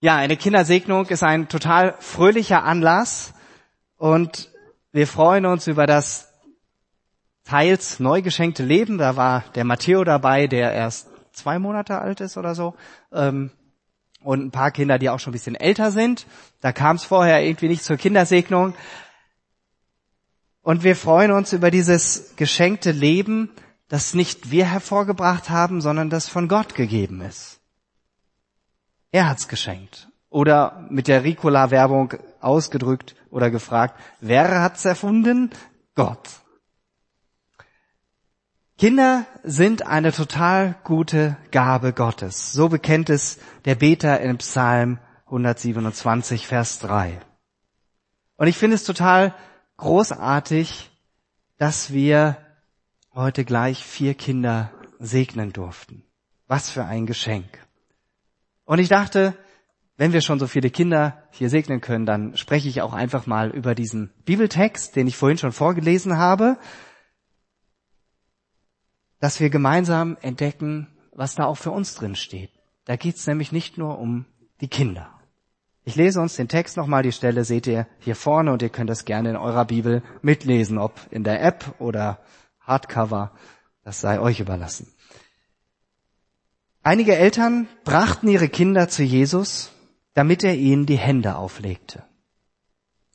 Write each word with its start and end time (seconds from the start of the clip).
Ja, 0.00 0.14
eine 0.14 0.36
Kindersegnung 0.36 1.06
ist 1.06 1.24
ein 1.24 1.48
total 1.48 1.96
fröhlicher 1.98 2.62
Anlass 2.62 3.34
und 3.96 4.48
wir 4.92 5.08
freuen 5.08 5.44
uns 5.44 5.66
über 5.66 5.86
das 5.86 6.32
teils 7.42 7.98
neu 7.98 8.22
geschenkte 8.22 8.62
Leben. 8.62 8.98
Da 8.98 9.16
war 9.16 9.42
der 9.56 9.64
Matteo 9.64 10.04
dabei, 10.04 10.46
der 10.46 10.72
erst 10.72 11.08
zwei 11.32 11.58
Monate 11.58 11.98
alt 11.98 12.20
ist 12.20 12.36
oder 12.36 12.54
so. 12.54 12.76
Ähm, 13.12 13.50
und 14.22 14.44
ein 14.44 14.50
paar 14.52 14.70
Kinder, 14.70 15.00
die 15.00 15.10
auch 15.10 15.18
schon 15.18 15.32
ein 15.32 15.32
bisschen 15.32 15.56
älter 15.56 15.90
sind. 15.90 16.26
Da 16.60 16.70
kam 16.70 16.94
es 16.94 17.02
vorher 17.02 17.44
irgendwie 17.44 17.68
nicht 17.68 17.82
zur 17.82 17.96
Kindersegnung. 17.96 18.74
Und 20.62 20.84
wir 20.84 20.94
freuen 20.94 21.32
uns 21.32 21.52
über 21.52 21.72
dieses 21.72 22.36
geschenkte 22.36 22.92
Leben, 22.92 23.50
das 23.88 24.14
nicht 24.14 24.52
wir 24.52 24.66
hervorgebracht 24.66 25.50
haben, 25.50 25.80
sondern 25.80 26.08
das 26.08 26.28
von 26.28 26.46
Gott 26.46 26.76
gegeben 26.76 27.20
ist. 27.20 27.57
Er 29.10 29.28
hat's 29.28 29.48
geschenkt. 29.48 30.08
Oder 30.30 30.86
mit 30.90 31.08
der 31.08 31.24
Ricola-Werbung 31.24 32.14
ausgedrückt 32.40 33.16
oder 33.30 33.50
gefragt, 33.50 33.98
wer 34.20 34.62
hat's 34.62 34.84
erfunden? 34.84 35.50
Gott. 35.94 36.40
Kinder 38.76 39.26
sind 39.42 39.86
eine 39.86 40.12
total 40.12 40.76
gute 40.84 41.36
Gabe 41.50 41.92
Gottes. 41.92 42.52
So 42.52 42.68
bekennt 42.68 43.10
es 43.10 43.38
der 43.64 43.74
Beter 43.74 44.20
in 44.20 44.38
Psalm 44.38 45.00
127, 45.26 46.46
Vers 46.46 46.78
3. 46.78 47.18
Und 48.36 48.46
ich 48.46 48.56
finde 48.56 48.76
es 48.76 48.84
total 48.84 49.34
großartig, 49.78 50.90
dass 51.56 51.92
wir 51.92 52.36
heute 53.12 53.44
gleich 53.44 53.82
vier 53.82 54.14
Kinder 54.14 54.70
segnen 55.00 55.52
durften. 55.52 56.04
Was 56.46 56.70
für 56.70 56.84
ein 56.84 57.06
Geschenk. 57.06 57.67
Und 58.68 58.80
ich 58.80 58.90
dachte, 58.90 59.34
wenn 59.96 60.12
wir 60.12 60.20
schon 60.20 60.38
so 60.38 60.46
viele 60.46 60.68
Kinder 60.68 61.22
hier 61.30 61.48
segnen 61.48 61.80
können, 61.80 62.04
dann 62.04 62.36
spreche 62.36 62.68
ich 62.68 62.82
auch 62.82 62.92
einfach 62.92 63.26
mal 63.26 63.48
über 63.48 63.74
diesen 63.74 64.12
Bibeltext, 64.26 64.94
den 64.94 65.06
ich 65.06 65.16
vorhin 65.16 65.38
schon 65.38 65.52
vorgelesen 65.52 66.18
habe, 66.18 66.58
dass 69.20 69.40
wir 69.40 69.48
gemeinsam 69.48 70.18
entdecken, 70.20 70.86
was 71.12 71.34
da 71.34 71.46
auch 71.46 71.56
für 71.56 71.70
uns 71.70 71.94
drin 71.94 72.14
steht. 72.14 72.50
Da 72.84 72.96
geht 72.96 73.16
es 73.16 73.26
nämlich 73.26 73.52
nicht 73.52 73.78
nur 73.78 73.98
um 73.98 74.26
die 74.60 74.68
Kinder. 74.68 75.18
Ich 75.84 75.96
lese 75.96 76.20
uns 76.20 76.36
den 76.36 76.48
Text 76.48 76.76
nochmal, 76.76 77.02
die 77.02 77.12
Stelle 77.12 77.44
seht 77.44 77.66
ihr 77.66 77.86
hier 78.00 78.16
vorne 78.16 78.52
und 78.52 78.60
ihr 78.60 78.68
könnt 78.68 78.90
das 78.90 79.06
gerne 79.06 79.30
in 79.30 79.36
eurer 79.36 79.64
Bibel 79.64 80.02
mitlesen, 80.20 80.76
ob 80.76 81.00
in 81.10 81.24
der 81.24 81.42
App 81.42 81.74
oder 81.78 82.20
Hardcover, 82.60 83.32
das 83.82 84.02
sei 84.02 84.20
euch 84.20 84.40
überlassen. 84.40 84.92
Einige 86.82 87.16
Eltern 87.16 87.68
brachten 87.84 88.28
ihre 88.28 88.48
Kinder 88.48 88.88
zu 88.88 89.02
Jesus, 89.02 89.70
damit 90.14 90.44
er 90.44 90.54
ihnen 90.56 90.86
die 90.86 90.98
Hände 90.98 91.36
auflegte. 91.36 92.04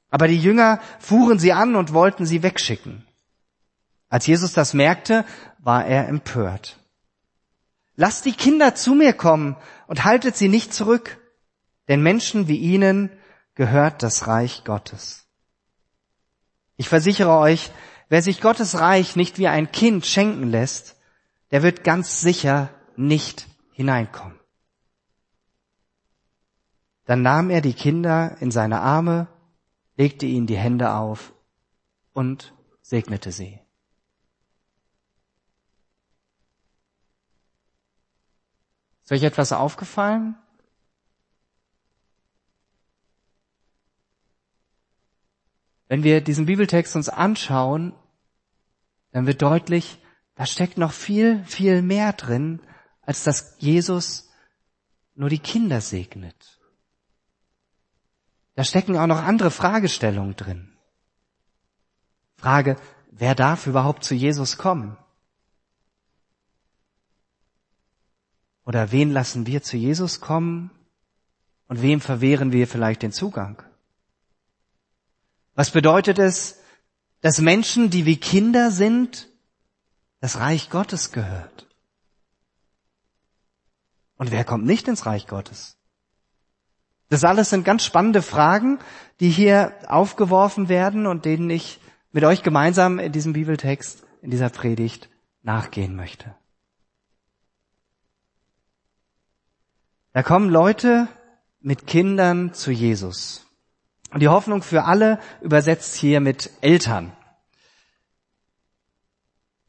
Aber 0.09 0.27
die 0.27 0.39
Jünger 0.39 0.79
fuhren 0.99 1.39
sie 1.39 1.53
an 1.53 1.75
und 1.75 1.93
wollten 1.93 2.25
sie 2.25 2.43
wegschicken. 2.43 3.05
Als 4.09 4.27
Jesus 4.27 4.53
das 4.53 4.73
merkte, 4.73 5.25
war 5.57 5.85
er 5.85 6.07
empört. 6.07 6.77
Lasst 7.95 8.25
die 8.25 8.33
Kinder 8.33 8.75
zu 8.75 8.93
mir 8.93 9.13
kommen 9.13 9.55
und 9.87 10.03
haltet 10.03 10.35
sie 10.35 10.49
nicht 10.49 10.73
zurück, 10.73 11.17
denn 11.87 12.03
Menschen 12.03 12.47
wie 12.47 12.57
ihnen 12.57 13.09
gehört 13.55 14.03
das 14.03 14.27
Reich 14.27 14.63
Gottes. 14.65 15.25
Ich 16.75 16.89
versichere 16.89 17.37
euch, 17.37 17.71
wer 18.09 18.21
sich 18.21 18.41
Gottes 18.41 18.79
Reich 18.79 19.15
nicht 19.15 19.37
wie 19.37 19.47
ein 19.47 19.71
Kind 19.71 20.05
schenken 20.05 20.49
lässt, 20.49 20.95
der 21.51 21.63
wird 21.63 21.83
ganz 21.83 22.21
sicher 22.21 22.69
nicht 22.95 23.47
hineinkommen. 23.73 24.39
Dann 27.05 27.21
nahm 27.21 27.49
er 27.49 27.61
die 27.61 27.73
Kinder 27.73 28.37
in 28.39 28.49
seine 28.49 28.79
Arme, 28.79 29.27
legte 29.97 30.25
ihnen 30.25 30.47
die 30.47 30.57
Hände 30.57 30.93
auf 30.93 31.33
und 32.13 32.53
segnete 32.81 33.31
sie. 33.31 33.59
Ist 39.03 39.11
euch 39.11 39.23
etwas 39.23 39.51
aufgefallen? 39.51 40.37
Wenn 45.87 46.03
wir 46.03 46.21
diesen 46.21 46.45
Bibeltext 46.45 46.95
uns 46.95 47.09
anschauen, 47.09 47.93
dann 49.11 49.27
wird 49.27 49.41
deutlich, 49.41 49.99
da 50.35 50.45
steckt 50.45 50.77
noch 50.77 50.91
viel, 50.91 51.43
viel 51.43 51.81
mehr 51.81 52.13
drin, 52.13 52.61
als 53.05 53.23
dass 53.23 53.55
Jesus 53.59 54.29
nur 55.15 55.29
die 55.29 55.39
Kinder 55.39 55.81
segnet. 55.81 56.59
Da 58.55 58.63
stecken 58.63 58.97
auch 58.97 59.07
noch 59.07 59.21
andere 59.21 59.51
Fragestellungen 59.51 60.35
drin. 60.35 60.73
Frage, 62.37 62.77
wer 63.09 63.35
darf 63.35 63.67
überhaupt 63.67 64.03
zu 64.03 64.15
Jesus 64.15 64.57
kommen? 64.57 64.97
Oder 68.65 68.91
wen 68.91 69.11
lassen 69.11 69.45
wir 69.45 69.61
zu 69.61 69.75
Jesus 69.75 70.21
kommen 70.21 70.71
und 71.67 71.81
wem 71.81 71.99
verwehren 71.99 72.51
wir 72.51 72.67
vielleicht 72.67 73.01
den 73.01 73.11
Zugang? 73.11 73.61
Was 75.55 75.71
bedeutet 75.71 76.17
es, 76.17 76.59
dass 77.21 77.39
Menschen, 77.39 77.89
die 77.89 78.05
wie 78.05 78.17
Kinder 78.17 78.71
sind, 78.71 79.29
das 80.19 80.39
Reich 80.39 80.69
Gottes 80.69 81.11
gehört? 81.11 81.67
Und 84.17 84.31
wer 84.31 84.43
kommt 84.43 84.65
nicht 84.65 84.87
ins 84.87 85.05
Reich 85.05 85.27
Gottes? 85.27 85.77
Das 87.09 87.23
alles 87.23 87.49
sind 87.49 87.63
ganz 87.63 87.83
spannende 87.83 88.21
Fragen, 88.21 88.79
die 89.19 89.29
hier 89.29 89.73
aufgeworfen 89.87 90.69
werden 90.69 91.05
und 91.05 91.25
denen 91.25 91.49
ich 91.49 91.79
mit 92.11 92.23
euch 92.23 92.43
gemeinsam 92.43 92.99
in 92.99 93.11
diesem 93.11 93.33
Bibeltext, 93.33 94.03
in 94.21 94.31
dieser 94.31 94.49
Predigt 94.49 95.09
nachgehen 95.43 95.95
möchte. 95.95 96.33
Da 100.13 100.23
kommen 100.23 100.49
Leute 100.49 101.07
mit 101.59 101.87
Kindern 101.87 102.53
zu 102.53 102.71
Jesus. 102.71 103.45
Und 104.11 104.19
die 104.19 104.27
Hoffnung 104.27 104.61
für 104.61 104.83
alle 104.83 105.19
übersetzt 105.41 105.95
hier 105.95 106.19
mit 106.19 106.51
Eltern. 106.61 107.13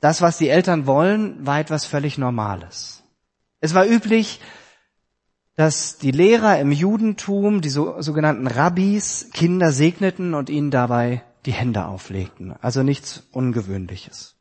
Das, 0.00 0.20
was 0.20 0.36
die 0.36 0.50
Eltern 0.50 0.86
wollen, 0.86 1.46
war 1.46 1.60
etwas 1.60 1.86
völlig 1.86 2.18
Normales. 2.18 3.03
Es 3.64 3.72
war 3.72 3.86
üblich, 3.86 4.42
dass 5.56 5.96
die 5.96 6.10
Lehrer 6.10 6.60
im 6.60 6.70
Judentum, 6.70 7.62
die 7.62 7.70
so, 7.70 7.98
sogenannten 8.02 8.46
Rabbis, 8.46 9.30
Kinder 9.32 9.72
segneten 9.72 10.34
und 10.34 10.50
ihnen 10.50 10.70
dabei 10.70 11.24
die 11.46 11.54
Hände 11.54 11.86
auflegten. 11.86 12.54
Also 12.60 12.82
nichts 12.82 13.22
Ungewöhnliches. 13.32 14.36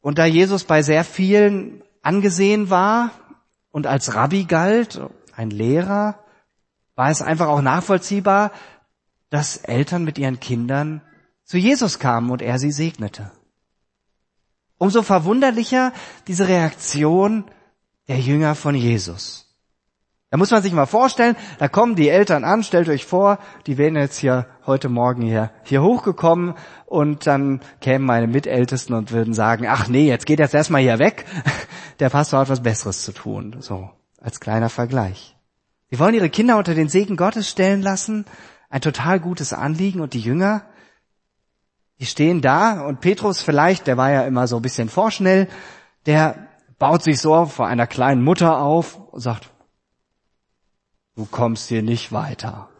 Und 0.00 0.16
da 0.16 0.24
Jesus 0.24 0.64
bei 0.64 0.80
sehr 0.80 1.04
vielen 1.04 1.82
angesehen 2.00 2.70
war 2.70 3.10
und 3.72 3.86
als 3.86 4.14
Rabbi 4.14 4.44
galt, 4.44 5.02
ein 5.36 5.50
Lehrer, 5.50 6.18
war 6.94 7.10
es 7.10 7.20
einfach 7.20 7.48
auch 7.48 7.60
nachvollziehbar, 7.60 8.52
dass 9.28 9.58
Eltern 9.58 10.04
mit 10.04 10.16
ihren 10.16 10.40
Kindern 10.40 11.02
zu 11.44 11.58
Jesus 11.58 11.98
kamen 11.98 12.30
und 12.30 12.40
er 12.40 12.58
sie 12.58 12.72
segnete. 12.72 13.32
Umso 14.80 15.02
verwunderlicher 15.02 15.92
diese 16.26 16.48
Reaktion 16.48 17.44
der 18.08 18.18
Jünger 18.18 18.54
von 18.54 18.74
Jesus. 18.74 19.46
Da 20.30 20.38
muss 20.38 20.50
man 20.50 20.62
sich 20.62 20.72
mal 20.72 20.86
vorstellen, 20.86 21.36
da 21.58 21.68
kommen 21.68 21.96
die 21.96 22.08
Eltern 22.08 22.44
an, 22.44 22.62
stellt 22.62 22.88
euch 22.88 23.04
vor, 23.04 23.38
die 23.66 23.76
wären 23.76 23.94
jetzt 23.94 24.16
hier 24.16 24.46
heute 24.64 24.88
Morgen 24.88 25.20
hier, 25.20 25.50
hier 25.64 25.82
hochgekommen 25.82 26.54
und 26.86 27.26
dann 27.26 27.60
kämen 27.82 28.06
meine 28.06 28.26
Mitältesten 28.26 28.94
und 28.94 29.12
würden 29.12 29.34
sagen, 29.34 29.66
ach 29.68 29.88
nee, 29.88 30.08
jetzt 30.08 30.24
geht 30.24 30.38
jetzt 30.38 30.54
erstmal 30.54 30.80
hier 30.80 30.98
weg, 30.98 31.26
der 31.98 32.08
Pastor 32.08 32.40
hat 32.40 32.48
was 32.48 32.62
Besseres 32.62 33.04
zu 33.04 33.12
tun. 33.12 33.56
So, 33.60 33.90
als 34.18 34.40
kleiner 34.40 34.70
Vergleich. 34.70 35.36
Sie 35.90 35.98
wollen 35.98 36.14
ihre 36.14 36.30
Kinder 36.30 36.56
unter 36.56 36.74
den 36.74 36.88
Segen 36.88 37.18
Gottes 37.18 37.50
stellen 37.50 37.82
lassen, 37.82 38.24
ein 38.70 38.80
total 38.80 39.20
gutes 39.20 39.52
Anliegen 39.52 40.00
und 40.00 40.14
die 40.14 40.20
Jünger, 40.20 40.62
die 42.00 42.06
stehen 42.06 42.40
da 42.40 42.80
und 42.80 43.00
Petrus 43.00 43.42
vielleicht, 43.42 43.86
der 43.86 43.98
war 43.98 44.10
ja 44.10 44.22
immer 44.22 44.48
so 44.48 44.56
ein 44.56 44.62
bisschen 44.62 44.88
vorschnell, 44.88 45.48
der 46.06 46.48
baut 46.78 47.02
sich 47.02 47.20
so 47.20 47.44
vor 47.44 47.66
einer 47.66 47.86
kleinen 47.86 48.24
Mutter 48.24 48.58
auf 48.58 48.98
und 49.12 49.20
sagt, 49.20 49.50
du 51.14 51.26
kommst 51.26 51.68
hier 51.68 51.82
nicht 51.82 52.10
weiter. 52.10 52.70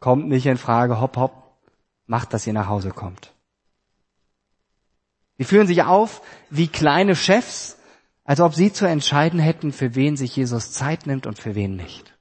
Kommt 0.00 0.28
nicht 0.28 0.46
in 0.46 0.56
Frage, 0.56 1.00
hopp, 1.00 1.16
hopp, 1.16 1.60
macht, 2.06 2.32
dass 2.32 2.46
ihr 2.46 2.54
nach 2.54 2.68
Hause 2.68 2.90
kommt. 2.90 3.34
Die 5.38 5.44
führen 5.44 5.66
sich 5.66 5.82
auf 5.82 6.22
wie 6.48 6.68
kleine 6.68 7.14
Chefs, 7.14 7.76
als 8.24 8.40
ob 8.40 8.54
sie 8.54 8.72
zu 8.72 8.86
entscheiden 8.86 9.38
hätten, 9.38 9.72
für 9.72 9.94
wen 9.94 10.16
sich 10.16 10.34
Jesus 10.36 10.72
Zeit 10.72 11.06
nimmt 11.06 11.26
und 11.26 11.38
für 11.38 11.54
wen 11.54 11.76
nicht. 11.76 12.16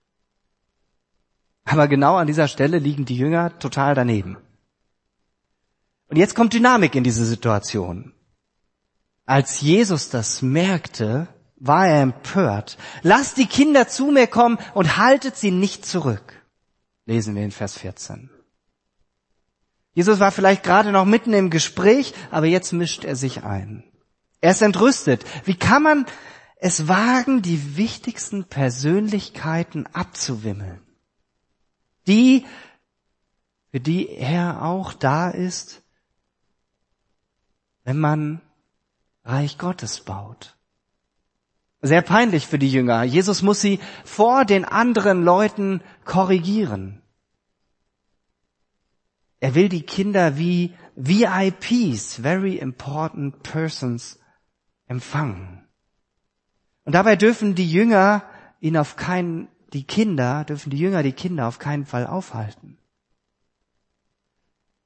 Aber 1.64 1.88
genau 1.88 2.18
an 2.18 2.28
dieser 2.28 2.50
Stelle 2.50 2.80
liegen 2.80 3.06
die 3.06 3.16
Jünger 3.16 3.58
total 3.60 3.96
daneben. 3.96 4.38
Und 6.12 6.18
jetzt 6.18 6.36
kommt 6.36 6.52
Dynamik 6.52 6.94
in 6.96 7.06
diese 7.06 7.26
Situation. 7.26 8.12
Als 9.26 9.62
Jesus 9.62 10.10
das 10.10 10.42
merkte, 10.42 11.30
war 11.56 11.88
er 11.88 12.02
empört. 12.02 12.78
Lasst 13.02 13.38
die 13.38 13.46
Kinder 13.46 13.88
zu 13.88 14.08
mir 14.08 14.28
kommen 14.28 14.58
und 14.74 14.98
haltet 14.98 15.38
sie 15.38 15.52
nicht 15.52 15.86
zurück. 15.86 16.34
Lesen 17.06 17.34
wir 17.34 17.44
in 17.44 17.52
Vers 17.52 17.78
14. 17.78 18.30
Jesus 19.94 20.20
war 20.20 20.34
vielleicht 20.34 20.64
gerade 20.64 20.92
noch 20.92 21.06
mitten 21.06 21.32
im 21.32 21.50
Gespräch, 21.50 22.14
aber 22.30 22.46
jetzt 22.46 22.74
mischt 22.74 23.06
er 23.06 23.16
sich 23.16 23.44
ein. 23.44 23.86
Er 24.42 24.52
ist 24.52 24.62
entrüstet. 24.62 25.24
Wie 25.46 25.56
kann 25.56 25.82
man 25.82 26.06
es 26.58 26.90
wagen, 26.90 27.42
die 27.42 27.78
wichtigsten 27.78 28.44
Persönlichkeiten 28.44 29.88
abzuwimmeln? 29.88 30.82
Die, 32.06 32.46
für 33.72 33.80
die 33.80 34.10
er 34.10 34.62
auch 34.66 34.92
da 34.92 35.30
ist, 35.30 35.81
wenn 37.84 38.00
man 38.00 38.42
Reich 39.24 39.58
Gottes 39.58 40.02
baut. 40.02 40.58
Sehr 41.82 42.02
peinlich 42.02 42.46
für 42.48 42.60
die 42.60 42.72
Jünger. 42.72 43.04
Jesus 43.04 43.42
muss 43.42 43.62
sie 43.62 43.80
vor 44.06 44.46
den 44.46 44.66
anderen 44.66 45.24
Leuten 45.24 45.82
korrigieren. 46.06 47.02
Er 49.40 49.56
will 49.56 49.70
die 49.70 49.82
Kinder 49.82 50.38
wie 50.38 50.76
VIPs, 50.96 52.22
very 52.22 52.58
important 52.58 53.42
persons, 53.42 54.20
empfangen. 54.86 55.68
Und 56.84 56.94
dabei 56.94 57.16
dürfen 57.16 57.56
die 57.56 57.70
Jünger 57.70 58.24
ihn 58.60 58.78
auf 58.78 58.96
keinen, 58.96 59.48
die 59.74 59.84
Kinder, 59.84 60.44
dürfen 60.46 60.70
die 60.70 60.78
Jünger 60.78 61.02
die 61.02 61.14
Kinder 61.14 61.48
auf 61.48 61.58
keinen 61.58 61.86
Fall 61.86 62.06
aufhalten. 62.06 62.78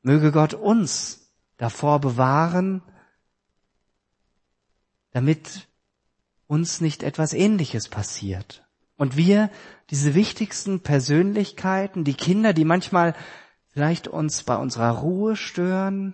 Möge 0.02 0.32
Gott 0.32 0.54
uns 0.54 1.25
davor 1.58 2.00
bewahren, 2.00 2.82
damit 5.12 5.68
uns 6.48 6.82
nicht 6.82 7.04
etwas 7.04 7.34
Ähnliches 7.34 7.88
passiert. 7.90 8.68
Und 8.98 9.18
wir, 9.18 9.50
diese 9.90 10.14
wichtigsten 10.14 10.82
Persönlichkeiten, 10.82 12.04
die 12.04 12.14
Kinder, 12.14 12.54
die 12.54 12.66
manchmal 12.66 13.16
vielleicht 13.68 14.08
uns 14.08 14.44
bei 14.44 14.56
unserer 14.56 14.92
Ruhe 14.92 15.36
stören, 15.36 16.14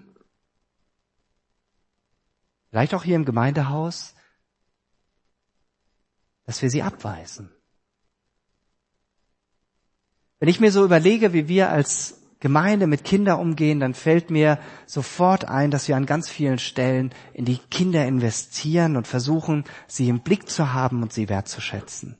vielleicht 2.70 2.94
auch 2.94 3.04
hier 3.04 3.16
im 3.16 3.26
Gemeindehaus, 3.26 4.16
dass 6.46 6.62
wir 6.62 6.70
sie 6.70 6.82
abweisen. 6.82 7.52
Wenn 10.40 10.50
ich 10.50 10.60
mir 10.60 10.72
so 10.72 10.84
überlege, 10.84 11.34
wie 11.34 11.48
wir 11.48 11.70
als 11.70 12.21
Gemeinde 12.42 12.88
mit 12.88 13.04
Kindern 13.04 13.40
umgehen, 13.40 13.80
dann 13.80 13.94
fällt 13.94 14.32
mir 14.32 14.60
sofort 14.88 15.46
ein, 15.46 15.72
dass 15.72 15.88
wir 15.88 15.96
an 15.96 16.08
ganz 16.08 16.28
vielen 16.28 16.58
Stellen 16.58 17.14
in 17.34 17.46
die 17.46 17.60
Kinder 17.70 18.06
investieren 18.06 18.98
und 18.98 19.08
versuchen, 19.08 19.64
sie 19.88 20.10
im 20.10 20.22
Blick 20.22 20.50
zu 20.50 20.74
haben 20.74 21.04
und 21.04 21.14
sie 21.14 21.30
wertzuschätzen. 21.30 22.18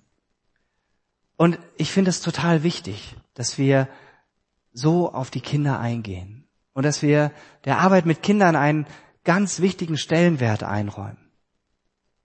Und 1.38 1.58
ich 1.76 1.92
finde 1.92 2.12
es 2.12 2.22
total 2.22 2.62
wichtig, 2.62 3.16
dass 3.34 3.58
wir 3.58 3.88
so 4.72 5.12
auf 5.12 5.32
die 5.32 5.42
Kinder 5.42 5.80
eingehen 5.80 6.48
und 6.74 6.86
dass 6.86 7.02
wir 7.02 7.32
der 7.66 7.80
Arbeit 7.80 8.06
mit 8.06 8.22
Kindern 8.22 8.56
einen 8.56 8.86
ganz 9.24 9.60
wichtigen 9.60 9.98
Stellenwert 9.98 10.62
einräumen. 10.62 11.31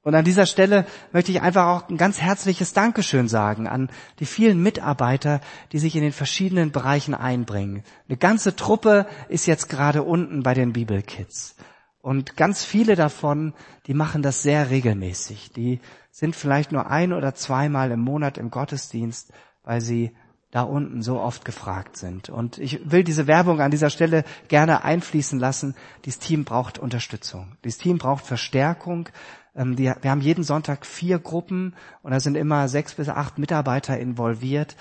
Und 0.06 0.14
an 0.14 0.24
dieser 0.24 0.46
Stelle 0.46 0.86
möchte 1.10 1.32
ich 1.32 1.42
einfach 1.42 1.66
auch 1.66 1.88
ein 1.88 1.96
ganz 1.96 2.20
herzliches 2.20 2.72
Dankeschön 2.72 3.26
sagen 3.26 3.66
an 3.66 3.90
die 4.20 4.24
vielen 4.24 4.62
Mitarbeiter, 4.62 5.40
die 5.72 5.80
sich 5.80 5.96
in 5.96 6.02
den 6.02 6.12
verschiedenen 6.12 6.70
Bereichen 6.70 7.12
einbringen. 7.12 7.82
Eine 8.08 8.16
ganze 8.16 8.54
Truppe 8.54 9.06
ist 9.28 9.46
jetzt 9.46 9.68
gerade 9.68 10.04
unten 10.04 10.44
bei 10.44 10.54
den 10.54 10.72
Bibelkids. 10.72 11.56
Und 12.02 12.36
ganz 12.36 12.64
viele 12.64 12.94
davon, 12.94 13.52
die 13.88 13.94
machen 13.94 14.22
das 14.22 14.42
sehr 14.42 14.70
regelmäßig. 14.70 15.50
Die 15.50 15.80
sind 16.12 16.36
vielleicht 16.36 16.70
nur 16.70 16.88
ein 16.88 17.12
oder 17.12 17.34
zweimal 17.34 17.90
im 17.90 17.98
Monat 17.98 18.38
im 18.38 18.52
Gottesdienst, 18.52 19.32
weil 19.64 19.80
sie 19.80 20.12
da 20.52 20.62
unten 20.62 21.02
so 21.02 21.18
oft 21.18 21.44
gefragt 21.44 21.96
sind. 21.96 22.30
Und 22.30 22.58
ich 22.58 22.92
will 22.92 23.02
diese 23.02 23.26
Werbung 23.26 23.60
an 23.60 23.72
dieser 23.72 23.90
Stelle 23.90 24.22
gerne 24.46 24.84
einfließen 24.84 25.40
lassen. 25.40 25.74
Dieses 26.04 26.20
Team 26.20 26.44
braucht 26.44 26.78
Unterstützung. 26.78 27.56
Dieses 27.64 27.78
Team 27.78 27.98
braucht 27.98 28.24
Verstärkung. 28.24 29.08
Ähm, 29.56 29.78
wir 29.78 29.96
haben 30.04 30.20
jeden 30.20 30.44
Sonntag 30.44 30.86
vier 30.86 31.18
Gruppen 31.18 31.74
und 32.02 32.12
da 32.12 32.20
sind 32.20 32.36
immer 32.36 32.68
sechs 32.68 32.94
bis 32.94 33.08
acht 33.08 33.38
Mitarbeiter 33.38 33.98
involviert. 33.98 34.76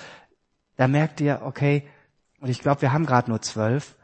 Da 0.76 0.88
merkt 0.88 1.22
ihr, 1.22 1.42
okay, 1.44 1.88
und 2.42 2.50
ich 2.50 2.60
glaube, 2.60 2.82
wir 2.82 2.92
haben 2.92 3.06
gerade 3.06 3.30
nur 3.30 3.42
zwölf, 3.42 3.96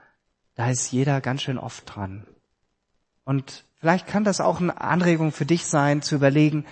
da 0.55 0.69
ist 0.69 0.91
jeder 0.91 1.21
ganz 1.21 1.41
schön 1.41 1.57
oft 1.57 1.83
dran. 1.93 2.25
Und 3.23 3.65
vielleicht 3.79 4.07
kann 4.07 4.23
das 4.23 4.41
auch 4.41 4.59
eine 4.61 4.79
Anregung 4.81 5.31
für 5.31 5.45
dich 5.45 5.65
sein, 5.65 6.01
zu 6.01 6.15
überlegen, 6.15 6.65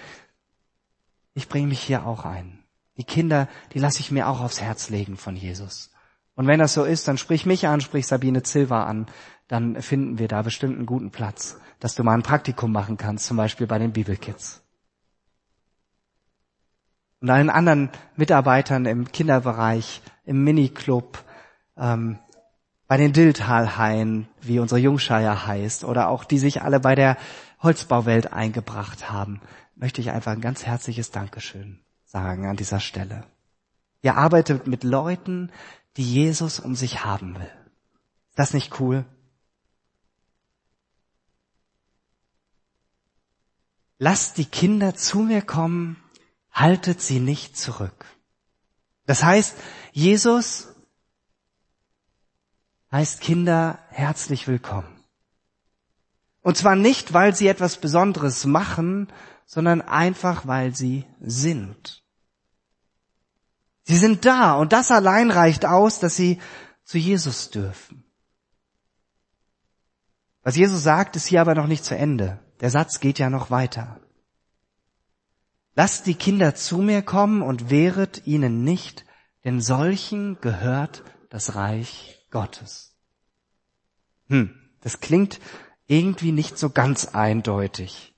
ich 1.33 1.47
bringe 1.47 1.67
mich 1.67 1.81
hier 1.81 2.05
auch 2.05 2.25
ein. 2.25 2.59
Die 2.97 3.03
Kinder, 3.03 3.47
die 3.73 3.79
lasse 3.79 3.99
ich 3.99 4.11
mir 4.11 4.27
auch 4.27 4.41
aufs 4.41 4.61
Herz 4.61 4.89
legen 4.89 5.15
von 5.15 5.35
Jesus. 5.35 5.91
Und 6.39 6.47
wenn 6.47 6.59
das 6.59 6.74
so 6.74 6.86
ist, 6.86 7.07
dann 7.09 7.18
sprich 7.18 7.45
mich 7.45 7.68
an, 7.68 7.81
sprich 7.81 8.07
Sabine 8.07 8.41
Silva 8.45 8.86
an, 8.86 9.07
dann 9.50 9.81
finden 9.81 10.19
wir 10.19 10.30
da 10.30 10.41
bestimmt 10.41 10.77
einen 10.77 10.86
guten 10.86 11.12
Platz 11.12 11.57
dass 11.80 11.95
du 11.95 12.03
mal 12.03 12.13
ein 12.13 12.24
Praktikum 12.24 12.71
machen 12.71 12.97
kannst, 12.97 13.25
zum 13.25 13.38
Beispiel 13.38 13.68
bei 13.68 13.80
den 13.80 13.91
Bibelkids. 13.91 14.62
Und 17.21 17.30
allen 17.30 17.50
anderen 17.50 17.89
Mitarbeitern 18.15 18.86
im 18.86 19.12
Kinderbereich, 19.12 20.01
im 20.25 20.44
Miniclub, 20.44 21.24
ähm, 21.77 22.19
bei 22.88 22.97
den 22.97 23.13
Dildtalhaien, 23.13 24.27
wie 24.42 24.59
unsere 24.59 24.80
Jungscheier 24.80 25.45
heißt, 25.45 25.83
oder 25.83 26.09
auch 26.09 26.24
die 26.24 26.39
sich 26.39 26.62
alle 26.62 26.80
bei 26.80 26.95
der 26.95 27.18
Holzbauwelt 27.62 28.33
eingebracht 28.33 29.12
haben, 29.12 29.42
möchte 29.75 30.01
ich 30.01 30.12
einfach 30.12 30.31
ein 30.31 30.42
ganz 30.42 30.65
herzliches 30.65 31.12
Dankeschön 31.12 31.80
sagen 32.06 32.47
an 32.47 32.56
dieser 32.56 32.80
Stelle. 32.80 33.25
Ihr 34.01 34.15
arbeitet 34.15 34.65
mit 34.65 34.83
Leuten, 34.83 35.51
die 35.99 36.11
Jesus 36.11 36.59
um 36.59 36.75
sich 36.75 37.05
haben 37.05 37.35
will. 37.35 37.51
Ist 38.29 38.39
das 38.39 38.53
nicht 38.55 38.79
cool? 38.79 39.05
lasst 43.99 44.37
die 44.37 44.45
Kinder 44.45 44.95
zu 44.95 45.19
mir 45.19 45.43
kommen, 45.43 46.01
haltet 46.51 47.01
sie 47.01 47.19
nicht 47.19 47.55
zurück. 47.55 48.05
Das 49.05 49.23
heißt, 49.23 49.55
Jesus 49.91 50.69
heißt 52.91 53.21
Kinder 53.21 53.79
herzlich 53.89 54.47
willkommen. 54.47 55.03
Und 56.41 56.57
zwar 56.57 56.75
nicht, 56.75 57.13
weil 57.13 57.35
sie 57.35 57.47
etwas 57.47 57.77
Besonderes 57.77 58.45
machen, 58.45 59.11
sondern 59.45 59.81
einfach, 59.81 60.47
weil 60.47 60.73
sie 60.73 61.05
sind. 61.19 62.03
Sie 63.89 63.97
sind 63.97 64.24
da 64.24 64.53
und 64.53 64.71
das 64.71 64.92
allein 64.92 65.31
reicht 65.31 65.66
aus, 65.66 65.97
dass 65.97 66.16
sie 66.16 66.40
zu 66.83 66.99
Jesus 66.99 67.49
dürfen. 67.49 68.04
Was 70.44 70.56
Jesus 70.56 70.83
sagt, 70.83 71.16
ist 71.16 71.25
hier 71.25 71.42
aber 71.42 71.56
noch 71.56 71.66
nicht 71.66 71.83
zu 71.83 71.97
Ende. 71.97 72.37
Der 72.59 72.69
Satz 72.69 72.99
geht 72.99 73.18
ja 73.18 73.31
noch 73.31 73.49
weiter. 73.49 73.99
Lasst 75.73 76.06
die 76.06 76.13
Kinder 76.13 76.54
zu 76.54 76.78
mir 76.78 77.02
kommen 77.02 77.42
und 77.42 77.71
wehret 77.71 78.28
ihnen 78.28 78.63
nicht, 78.63 79.06
denn 79.44 79.59
solchen 79.59 80.40
gehört 80.40 81.04
das 81.31 81.56
Reich 81.56 82.28
Gottes. 82.30 82.95
Hm, 84.28 84.54
das 84.81 84.99
klingt 84.99 85.40
irgendwie 85.87 86.31
nicht 86.31 86.59
so 86.59 86.69
ganz 86.69 87.06
eindeutig. 87.07 88.13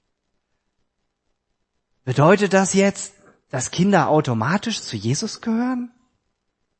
Bedeutet 2.04 2.52
das 2.52 2.74
jetzt, 2.74 3.14
dass 3.52 3.70
Kinder 3.70 4.10
automatisch 4.10 4.82
zu 4.82 4.96
Jesus 4.96 5.42
gehören? 5.42 5.92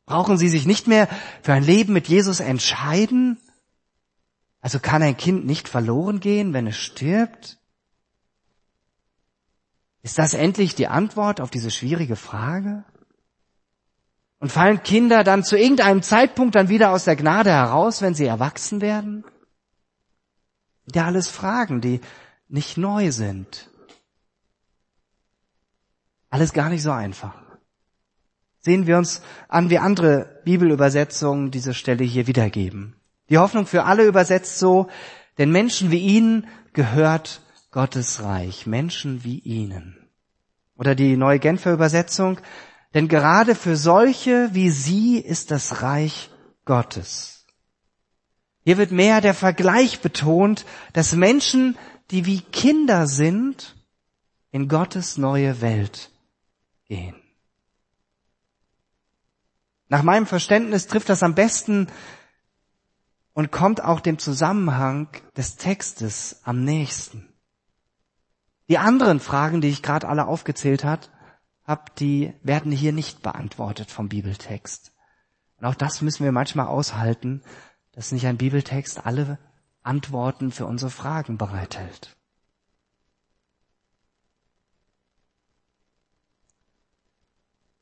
Brauchen 0.06 0.38
sie 0.38 0.50
sich 0.50 0.66
nicht 0.66 0.88
mehr 0.88 1.08
für 1.44 1.54
ein 1.54 1.64
Leben 1.64 1.94
mit 1.94 2.08
Jesus 2.08 2.40
entscheiden? 2.40 3.38
Also 4.62 4.80
kann 4.80 5.04
ein 5.04 5.18
Kind 5.18 5.46
nicht 5.46 5.68
verloren 5.68 6.20
gehen, 6.20 6.54
wenn 6.54 6.68
es 6.68 6.78
stirbt? 6.78 7.60
Ist 10.02 10.18
das 10.18 10.34
endlich 10.34 10.74
die 10.74 10.88
Antwort 10.88 11.42
auf 11.42 11.52
diese 11.52 11.72
schwierige 11.72 12.16
Frage? 12.16 12.84
Und 14.40 14.52
fallen 14.52 14.82
Kinder 14.82 15.24
dann 15.24 15.44
zu 15.44 15.56
irgendeinem 15.58 16.02
Zeitpunkt 16.02 16.56
dann 16.56 16.70
wieder 16.70 16.92
aus 16.92 17.04
der 17.04 17.16
Gnade 17.16 17.52
heraus, 17.52 18.02
wenn 18.02 18.16
sie 18.16 18.26
erwachsen 18.26 18.82
werden? 18.82 19.24
Ja, 20.94 21.06
alles 21.06 21.28
Fragen, 21.28 21.80
die 21.82 22.02
nicht 22.48 22.78
neu 22.78 23.12
sind. 23.12 23.71
Alles 26.32 26.54
gar 26.54 26.70
nicht 26.70 26.82
so 26.82 26.92
einfach. 26.92 27.36
Sehen 28.62 28.88
wir 28.88 28.98
uns 28.98 29.22
an, 29.50 29.70
wie 29.70 29.80
andere 29.80 30.42
Bibelübersetzungen 30.46 31.52
diese 31.52 31.74
Stelle 31.74 32.06
hier 32.06 32.26
wiedergeben. 32.26 32.96
Die 33.30 33.38
Hoffnung 33.38 33.66
für 33.66 33.84
alle 33.84 34.06
übersetzt 34.06 34.58
so, 34.58 34.88
denn 35.38 35.52
Menschen 35.52 35.92
wie 35.92 36.00
ihnen 36.00 36.48
gehört 36.74 37.42
Gottes 37.72 38.24
Reich. 38.24 38.66
Menschen 38.66 39.24
wie 39.24 39.40
ihnen. 39.40 39.98
Oder 40.78 40.96
die 40.96 41.18
neue 41.18 41.40
Genfer 41.40 41.74
Übersetzung, 41.74 42.40
denn 42.94 43.08
gerade 43.08 43.54
für 43.54 43.76
solche 43.76 44.50
wie 44.54 44.70
sie 44.70 45.18
ist 45.18 45.52
das 45.52 45.82
Reich 45.82 46.30
Gottes. 46.64 47.46
Hier 48.64 48.78
wird 48.78 48.92
mehr 48.92 49.20
der 49.20 49.34
Vergleich 49.34 50.00
betont, 50.00 50.66
dass 50.94 51.16
Menschen, 51.16 51.78
die 52.12 52.26
wie 52.26 52.40
Kinder 52.40 53.08
sind, 53.08 53.76
in 54.52 54.68
Gottes 54.68 55.18
neue 55.18 55.62
Welt 55.62 56.11
gehen. 56.92 57.16
Nach 59.88 60.04
meinem 60.04 60.26
Verständnis 60.26 60.88
trifft 60.88 61.08
das 61.08 61.24
am 61.24 61.36
besten 61.36 61.88
und 63.32 63.50
kommt 63.50 63.82
auch 63.82 64.02
dem 64.02 64.20
Zusammenhang 64.20 65.08
des 65.38 65.56
Textes 65.56 66.42
am 66.44 66.66
nächsten. 66.66 67.30
Die 68.68 68.78
anderen 68.78 69.22
Fragen, 69.22 69.62
die 69.62 69.70
ich 69.70 69.82
gerade 69.84 70.10
alle 70.10 70.28
aufgezählt 70.28 70.84
habe, 70.84 71.08
die 71.98 72.34
werden 72.44 72.74
hier 72.74 72.92
nicht 72.92 73.22
beantwortet 73.22 73.90
vom 73.90 74.10
Bibeltext. 74.10 74.92
Und 75.60 75.68
auch 75.68 75.76
das 75.76 76.02
müssen 76.02 76.26
wir 76.26 76.34
manchmal 76.34 76.68
aushalten, 76.68 77.42
dass 77.94 78.12
nicht 78.12 78.28
ein 78.28 78.38
Bibeltext 78.38 79.06
alle 79.06 79.40
Antworten 79.82 80.52
für 80.52 80.66
unsere 80.66 80.92
Fragen 80.92 81.38
bereithält. 81.38 82.18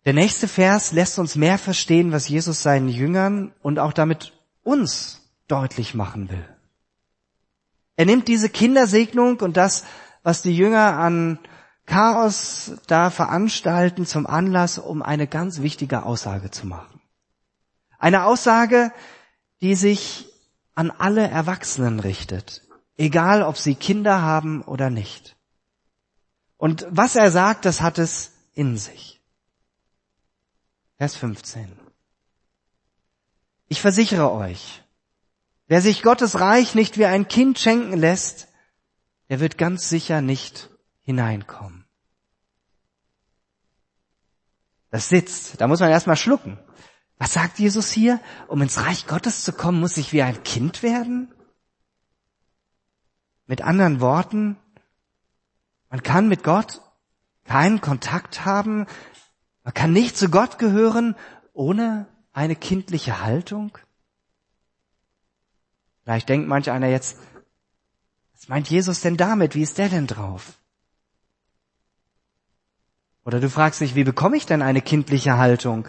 Der 0.06 0.14
nächste 0.14 0.48
Vers 0.48 0.92
lässt 0.92 1.20
uns 1.20 1.36
mehr 1.36 1.58
verstehen, 1.58 2.12
was 2.12 2.30
Jesus 2.30 2.64
seinen 2.64 2.90
Jüngern 2.90 3.54
und 3.62 3.80
auch 3.80 3.94
damit 3.94 4.34
uns 4.64 5.22
deutlich 5.48 5.94
machen 5.94 6.30
will. 6.30 6.48
Er 7.96 8.06
nimmt 8.06 8.28
diese 8.28 8.50
Kindersegnung 8.50 9.40
und 9.40 9.58
das, 9.58 9.84
was 10.24 10.42
die 10.42 10.56
Jünger 10.56 10.98
an 10.98 11.40
Chaos 11.86 12.74
da 12.88 13.10
veranstalten, 13.10 14.06
zum 14.06 14.28
Anlass, 14.28 14.78
um 14.78 15.02
eine 15.02 15.28
ganz 15.28 15.60
wichtige 15.62 16.04
Aussage 16.04 16.52
zu 16.52 16.68
machen. 16.68 17.02
Eine 17.98 18.26
Aussage, 18.26 18.94
die 19.62 19.76
sich 19.76 20.28
an 20.76 20.92
alle 20.92 21.28
Erwachsenen 21.28 22.00
richtet, 22.00 22.62
egal 22.96 23.44
ob 23.44 23.58
sie 23.58 23.76
Kinder 23.76 24.22
haben 24.22 24.62
oder 24.62 24.90
nicht. 24.90 25.36
Und 26.58 26.88
was 26.90 27.16
er 27.16 27.32
sagt, 27.32 27.66
das 27.66 27.82
hat 27.82 27.98
es 27.98 28.32
in 28.54 28.78
sich. 28.78 29.19
Vers 31.00 31.16
15. 31.16 31.80
Ich 33.70 33.80
versichere 33.80 34.34
euch, 34.34 34.84
wer 35.68 35.82
sich 35.82 36.04
Gottes 36.04 36.42
Reich 36.42 36.76
nicht 36.76 36.98
wie 36.98 37.06
ein 37.06 37.30
Kind 37.30 37.58
schenken 37.58 37.98
lässt, 37.98 38.50
der 39.30 39.40
wird 39.40 39.58
ganz 39.58 39.88
sicher 39.88 40.20
nicht 40.20 40.70
hineinkommen. 41.00 41.86
Das 44.90 45.08
sitzt, 45.08 45.62
da 45.62 45.70
muss 45.70 45.80
man 45.80 45.90
erstmal 45.90 46.18
schlucken. 46.18 46.60
Was 47.18 47.32
sagt 47.32 47.60
Jesus 47.60 47.94
hier? 47.94 48.20
Um 48.50 48.62
ins 48.62 48.84
Reich 48.84 49.08
Gottes 49.08 49.46
zu 49.46 49.54
kommen, 49.54 49.80
muss 49.80 49.96
ich 49.96 50.12
wie 50.12 50.22
ein 50.22 50.44
Kind 50.44 50.84
werden? 50.84 51.34
Mit 53.46 53.62
anderen 53.62 54.02
Worten, 54.02 54.58
man 55.90 56.04
kann 56.04 56.28
mit 56.28 56.44
Gott 56.44 56.82
keinen 57.46 57.82
Kontakt 57.82 58.46
haben, 58.46 58.86
man 59.70 59.76
kann 59.76 59.94
nicht 59.94 60.18
zu 60.18 60.30
Gott 60.30 60.58
gehören 60.58 61.16
ohne 61.54 62.08
eine 62.34 62.56
kindliche 62.56 63.22
Haltung. 63.22 63.78
Vielleicht 66.02 66.28
denkt 66.28 66.48
manch 66.48 66.72
einer 66.72 66.88
jetzt, 66.88 67.20
was 68.34 68.48
meint 68.48 68.68
Jesus 68.68 69.02
denn 69.02 69.16
damit? 69.16 69.54
Wie 69.54 69.62
ist 69.62 69.78
der 69.78 69.90
denn 69.90 70.08
drauf? 70.08 70.58
Oder 73.24 73.40
du 73.40 73.48
fragst 73.48 73.80
dich, 73.82 73.94
wie 73.94 74.04
bekomme 74.04 74.38
ich 74.38 74.48
denn 74.48 74.64
eine 74.64 74.82
kindliche 74.82 75.38
Haltung? 75.38 75.88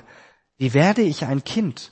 Wie 0.59 0.75
werde 0.75 1.01
ich 1.01 1.25
ein 1.25 1.43
Kind? 1.43 1.91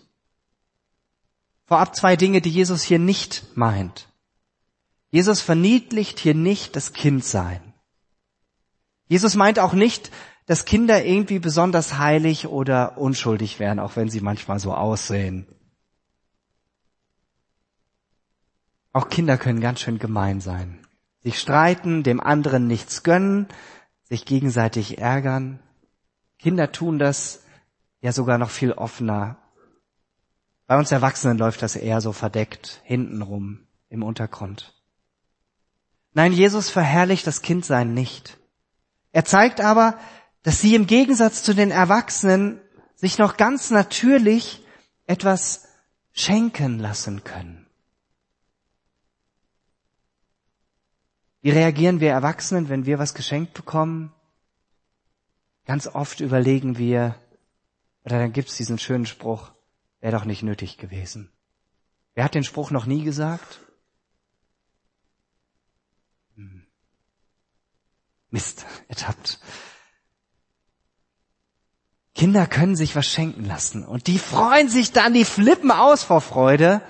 Vorab 1.64 1.96
zwei 1.96 2.16
Dinge, 2.16 2.42
die 2.42 2.50
Jesus 2.50 2.82
hier 2.82 2.98
nicht 2.98 3.56
meint. 3.56 4.10
Jesus 5.10 5.40
verniedlicht 5.40 6.18
hier 6.18 6.34
nicht 6.34 6.76
das 6.76 6.92
Kindsein. 6.92 7.72
Jesus 9.06 9.36
meint 9.36 9.58
auch 9.58 9.72
nicht, 9.72 10.10
dass 10.48 10.64
Kinder 10.64 11.04
irgendwie 11.04 11.38
besonders 11.38 11.98
heilig 11.98 12.46
oder 12.46 12.96
unschuldig 12.96 13.58
wären, 13.58 13.78
auch 13.78 13.96
wenn 13.96 14.08
sie 14.08 14.22
manchmal 14.22 14.58
so 14.58 14.72
aussehen. 14.72 15.46
Auch 18.94 19.10
Kinder 19.10 19.36
können 19.36 19.60
ganz 19.60 19.80
schön 19.80 19.98
gemein 19.98 20.40
sein. 20.40 20.80
Sich 21.20 21.38
streiten, 21.38 22.02
dem 22.02 22.18
anderen 22.18 22.66
nichts 22.66 23.02
gönnen, 23.02 23.46
sich 24.04 24.24
gegenseitig 24.24 24.96
ärgern. 24.96 25.60
Kinder 26.38 26.72
tun 26.72 26.98
das 26.98 27.42
ja 28.00 28.12
sogar 28.12 28.38
noch 28.38 28.50
viel 28.50 28.72
offener. 28.72 29.36
Bei 30.66 30.78
uns 30.78 30.90
Erwachsenen 30.90 31.36
läuft 31.36 31.60
das 31.60 31.76
eher 31.76 32.00
so 32.00 32.12
verdeckt, 32.12 32.80
hintenrum, 32.84 33.66
im 33.90 34.02
Untergrund. 34.02 34.74
Nein, 36.14 36.32
Jesus 36.32 36.70
verherrlicht 36.70 37.26
das 37.26 37.42
Kindsein 37.42 37.92
nicht. 37.92 38.38
Er 39.12 39.26
zeigt 39.26 39.60
aber, 39.60 39.98
dass 40.48 40.62
sie 40.62 40.74
im 40.74 40.86
Gegensatz 40.86 41.42
zu 41.42 41.54
den 41.54 41.70
Erwachsenen 41.70 42.58
sich 42.94 43.18
noch 43.18 43.36
ganz 43.36 43.70
natürlich 43.70 44.64
etwas 45.04 45.68
schenken 46.12 46.78
lassen 46.78 47.22
können. 47.22 47.66
Wie 51.42 51.50
reagieren 51.50 52.00
wir 52.00 52.12
Erwachsenen, 52.12 52.70
wenn 52.70 52.86
wir 52.86 52.98
was 52.98 53.12
geschenkt 53.12 53.52
bekommen? 53.52 54.14
Ganz 55.66 55.86
oft 55.86 56.20
überlegen 56.20 56.78
wir, 56.78 57.14
oder 58.04 58.18
dann 58.18 58.32
gibt's 58.32 58.56
diesen 58.56 58.78
schönen 58.78 59.04
Spruch, 59.04 59.52
wäre 60.00 60.16
doch 60.16 60.24
nicht 60.24 60.42
nötig 60.42 60.78
gewesen. 60.78 61.30
Wer 62.14 62.24
hat 62.24 62.34
den 62.34 62.42
Spruch 62.42 62.70
noch 62.70 62.86
nie 62.86 63.04
gesagt? 63.04 63.60
Hm. 66.36 66.66
Mist, 68.30 68.64
ertappt. 68.88 69.40
Kinder 72.18 72.46
können 72.46 72.76
sich 72.76 72.96
was 72.96 73.06
schenken 73.06 73.44
lassen 73.44 73.84
und 73.84 74.06
die 74.08 74.18
freuen 74.18 74.68
sich 74.68 74.92
dann, 74.92 75.14
die 75.14 75.24
flippen 75.24 75.70
aus 75.70 76.02
vor 76.02 76.20
Freude. 76.20 76.82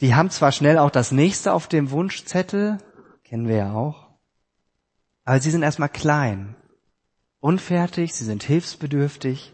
Die 0.00 0.14
haben 0.14 0.30
zwar 0.30 0.52
schnell 0.52 0.78
auch 0.78 0.90
das 0.90 1.10
nächste 1.10 1.52
auf 1.52 1.68
dem 1.68 1.90
Wunschzettel, 1.90 2.78
kennen 3.24 3.48
wir 3.48 3.56
ja 3.56 3.72
auch, 3.74 4.08
aber 5.24 5.40
sie 5.40 5.50
sind 5.50 5.62
erstmal 5.62 5.90
klein, 5.90 6.56
unfertig, 7.40 8.14
sie 8.14 8.24
sind 8.24 8.42
hilfsbedürftig 8.42 9.52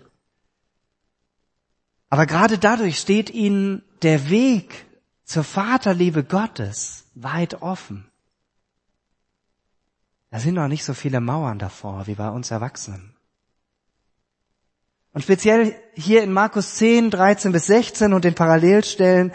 aber 2.09 2.27
gerade 2.27 2.59
dadurch 2.59 2.99
steht 2.99 3.31
ihnen 3.31 3.83
der 4.03 4.31
Weg 4.31 4.87
zur 5.25 5.45
Vaterliebe 5.45 6.23
Gottes 6.25 7.05
weit 7.15 7.63
offen. 7.63 8.11
Da 10.31 10.39
sind 10.39 10.55
noch 10.55 10.69
nicht 10.69 10.85
so 10.85 10.95
viele 10.95 11.21
Mauern 11.21 11.59
davor 11.59 12.07
wie 12.07 12.15
bei 12.15 12.29
uns 12.29 12.51
Erwachsenen. 12.51 13.16
Und 15.17 15.23
speziell 15.23 15.75
hier 15.95 16.23
in 16.23 16.31
Markus 16.31 16.75
10, 16.75 17.11
13 17.11 17.51
bis 17.51 17.69
16 17.69 18.13
und 18.13 18.27
den 18.27 18.35
Parallelstellen 18.35 19.33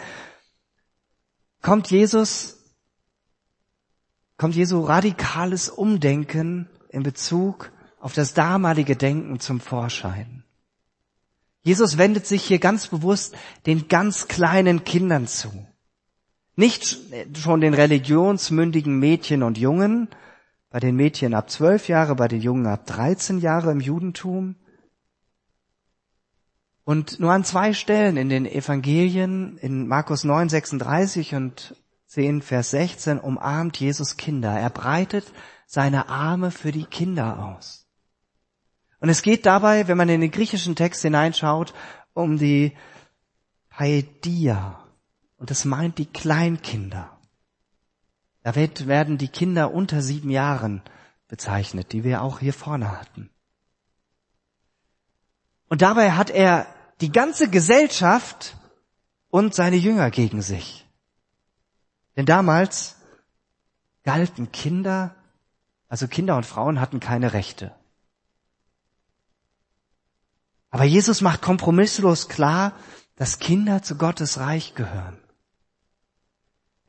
kommt 1.60 1.90
Jesus, 1.90 2.56
kommt 4.36 4.54
Jesu 4.54 4.82
radikales 4.82 5.68
Umdenken 5.68 6.68
in 6.90 7.02
Bezug 7.02 7.72
auf 7.98 8.12
das 8.12 8.32
damalige 8.32 8.94
Denken 8.94 9.40
zum 9.40 9.58
Vorschein. 9.58 10.44
Jesus 11.64 11.98
wendet 11.98 12.28
sich 12.28 12.44
hier 12.44 12.60
ganz 12.60 12.86
bewusst 12.86 13.34
den 13.66 13.88
ganz 13.88 14.28
kleinen 14.28 14.84
Kindern 14.84 15.26
zu. 15.26 15.66
Nicht 16.54 16.96
schon 17.36 17.60
den 17.60 17.74
religionsmündigen 17.74 19.00
Mädchen 19.00 19.42
und 19.42 19.58
Jungen, 19.58 20.06
bei 20.70 20.78
den 20.78 20.94
Mädchen 20.94 21.34
ab 21.34 21.50
zwölf 21.50 21.88
Jahre, 21.88 22.14
bei 22.14 22.28
den 22.28 22.40
Jungen 22.40 22.68
ab 22.68 22.86
13 22.86 23.40
Jahre 23.40 23.72
im 23.72 23.80
Judentum. 23.80 24.54
Und 26.84 27.20
nur 27.20 27.32
an 27.32 27.44
zwei 27.44 27.74
Stellen 27.74 28.16
in 28.16 28.28
den 28.28 28.44
Evangelien, 28.44 29.56
in 29.58 29.86
Markus 29.86 30.24
9, 30.24 30.48
36 30.48 31.34
und 31.34 31.76
10, 32.06 32.42
Vers 32.42 32.70
16, 32.70 33.18
umarmt 33.18 33.78
Jesus 33.78 34.16
Kinder. 34.16 34.58
Er 34.58 34.70
breitet 34.70 35.32
seine 35.66 36.08
Arme 36.08 36.50
für 36.50 36.72
die 36.72 36.84
Kinder 36.84 37.56
aus. 37.56 37.86
Und 39.00 39.08
es 39.08 39.22
geht 39.22 39.46
dabei, 39.46 39.88
wenn 39.88 39.96
man 39.96 40.08
in 40.08 40.20
den 40.20 40.30
griechischen 40.30 40.76
Text 40.76 41.02
hineinschaut, 41.02 41.72
um 42.14 42.36
die 42.36 42.76
Paidia. 43.68 44.84
Und 45.38 45.50
das 45.50 45.64
meint 45.64 45.98
die 45.98 46.06
Kleinkinder. 46.06 47.18
Da 48.42 48.54
werden 48.54 49.18
die 49.18 49.28
Kinder 49.28 49.72
unter 49.72 50.02
sieben 50.02 50.30
Jahren 50.30 50.82
bezeichnet, 51.28 51.92
die 51.92 52.04
wir 52.04 52.22
auch 52.22 52.40
hier 52.40 52.52
vorne 52.52 52.90
hatten. 53.00 53.30
Und 55.68 55.80
dabei 55.80 56.12
hat 56.12 56.28
er 56.28 56.66
die 57.02 57.12
ganze 57.12 57.50
Gesellschaft 57.50 58.56
und 59.28 59.54
seine 59.54 59.76
Jünger 59.76 60.10
gegen 60.10 60.40
sich. 60.40 60.86
Denn 62.16 62.26
damals 62.26 62.96
galten 64.04 64.52
Kinder, 64.52 65.14
also 65.88 66.06
Kinder 66.06 66.36
und 66.36 66.46
Frauen 66.46 66.80
hatten 66.80 67.00
keine 67.00 67.32
Rechte. 67.32 67.74
Aber 70.70 70.84
Jesus 70.84 71.20
macht 71.20 71.42
kompromisslos 71.42 72.28
klar, 72.28 72.72
dass 73.16 73.38
Kinder 73.38 73.82
zu 73.82 73.96
Gottes 73.96 74.38
Reich 74.38 74.74
gehören. 74.74 75.18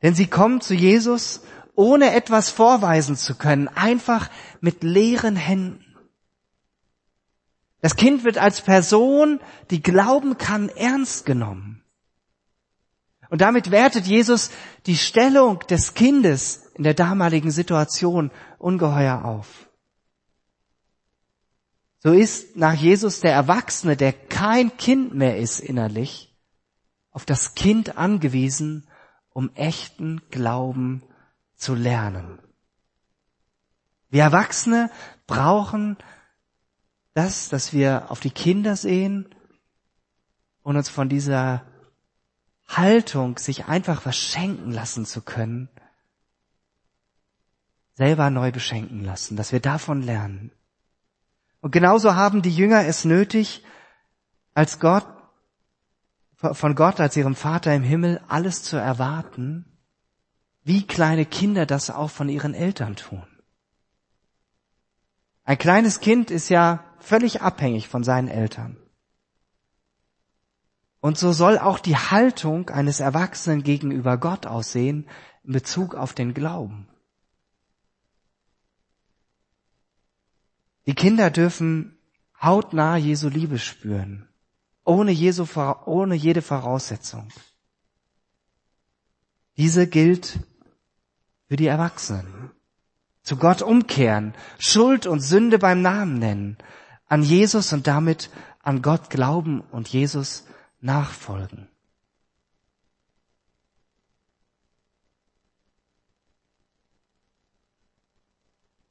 Denn 0.02 0.14
sie 0.14 0.26
kommen 0.26 0.60
zu 0.60 0.74
Jesus 0.74 1.42
ohne 1.74 2.14
etwas 2.14 2.50
vorweisen 2.50 3.16
zu 3.16 3.34
können, 3.34 3.68
einfach 3.68 4.30
mit 4.60 4.84
leeren 4.84 5.36
Händen. 5.36 5.83
Das 7.84 7.96
Kind 7.96 8.24
wird 8.24 8.38
als 8.38 8.62
Person, 8.62 9.40
die 9.68 9.82
glauben 9.82 10.38
kann, 10.38 10.70
ernst 10.70 11.26
genommen. 11.26 11.84
Und 13.28 13.42
damit 13.42 13.70
wertet 13.70 14.06
Jesus 14.06 14.50
die 14.86 14.96
Stellung 14.96 15.58
des 15.68 15.92
Kindes 15.92 16.62
in 16.76 16.84
der 16.84 16.94
damaligen 16.94 17.50
Situation 17.50 18.30
ungeheuer 18.56 19.26
auf. 19.26 19.68
So 21.98 22.12
ist 22.12 22.56
nach 22.56 22.72
Jesus 22.72 23.20
der 23.20 23.34
Erwachsene, 23.34 23.98
der 23.98 24.14
kein 24.14 24.74
Kind 24.78 25.12
mehr 25.12 25.36
ist 25.36 25.60
innerlich, 25.60 26.34
auf 27.10 27.26
das 27.26 27.54
Kind 27.54 27.98
angewiesen, 27.98 28.88
um 29.28 29.54
echten 29.56 30.22
Glauben 30.30 31.02
zu 31.54 31.74
lernen. 31.74 32.38
Wir 34.08 34.22
Erwachsene 34.22 34.90
brauchen 35.26 35.98
das, 37.14 37.48
dass 37.48 37.72
wir 37.72 38.10
auf 38.10 38.20
die 38.20 38.30
Kinder 38.30 38.76
sehen 38.76 39.26
und 40.62 40.76
uns 40.76 40.88
von 40.88 41.08
dieser 41.08 41.64
Haltung, 42.66 43.38
sich 43.38 43.66
einfach 43.66 44.04
was 44.04 44.16
schenken 44.16 44.72
lassen 44.72 45.06
zu 45.06 45.22
können, 45.22 45.68
selber 47.94 48.30
neu 48.30 48.50
beschenken 48.50 49.04
lassen, 49.04 49.36
dass 49.36 49.52
wir 49.52 49.60
davon 49.60 50.02
lernen. 50.02 50.50
Und 51.60 51.70
genauso 51.70 52.14
haben 52.14 52.42
die 52.42 52.54
Jünger 52.54 52.84
es 52.86 53.04
nötig, 53.04 53.64
als 54.54 54.80
Gott, 54.80 55.06
von 56.36 56.74
Gott 56.74 57.00
als 57.00 57.16
ihrem 57.16 57.36
Vater 57.36 57.74
im 57.74 57.82
Himmel 57.82 58.20
alles 58.28 58.62
zu 58.62 58.76
erwarten, 58.76 59.64
wie 60.64 60.86
kleine 60.86 61.26
Kinder 61.26 61.64
das 61.66 61.90
auch 61.90 62.10
von 62.10 62.28
ihren 62.28 62.54
Eltern 62.54 62.96
tun. 62.96 63.26
Ein 65.44 65.58
kleines 65.58 66.00
Kind 66.00 66.30
ist 66.30 66.48
ja 66.48 66.82
völlig 67.04 67.42
abhängig 67.42 67.88
von 67.88 68.02
seinen 68.02 68.28
Eltern. 68.28 68.76
Und 71.00 71.18
so 71.18 71.32
soll 71.32 71.58
auch 71.58 71.78
die 71.78 71.96
Haltung 71.96 72.70
eines 72.70 73.00
Erwachsenen 73.00 73.62
gegenüber 73.62 74.16
Gott 74.16 74.46
aussehen 74.46 75.06
in 75.44 75.52
Bezug 75.52 75.94
auf 75.94 76.14
den 76.14 76.32
Glauben. 76.32 76.88
Die 80.86 80.94
Kinder 80.94 81.30
dürfen 81.30 81.98
hautnah 82.40 82.96
Jesu 82.96 83.28
Liebe 83.28 83.58
spüren, 83.58 84.28
ohne, 84.84 85.12
Jesu, 85.12 85.46
ohne 85.86 86.14
jede 86.14 86.42
Voraussetzung. 86.42 87.28
Diese 89.56 89.86
gilt 89.86 90.40
für 91.48 91.56
die 91.56 91.66
Erwachsenen. 91.66 92.50
Zu 93.22 93.36
Gott 93.36 93.62
umkehren, 93.62 94.34
Schuld 94.58 95.06
und 95.06 95.20
Sünde 95.20 95.58
beim 95.58 95.80
Namen 95.80 96.18
nennen, 96.18 96.58
an 97.06 97.22
Jesus 97.22 97.72
und 97.72 97.86
damit 97.86 98.30
an 98.62 98.82
Gott 98.82 99.10
glauben 99.10 99.60
und 99.60 99.88
Jesus 99.88 100.44
nachfolgen. 100.80 101.68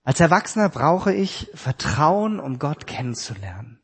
Als 0.03 0.19
Erwachsener 0.19 0.67
brauche 0.67 1.13
ich 1.13 1.49
Vertrauen, 1.53 2.39
um 2.39 2.59
Gott 2.59 2.87
kennenzulernen. 2.87 3.79